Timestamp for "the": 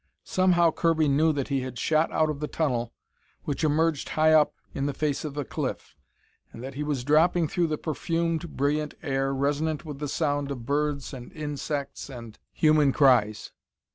2.39-2.47, 4.87-4.95, 9.99-10.07